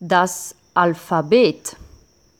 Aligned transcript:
Das 0.00 0.54
Alphabet. 0.74 1.76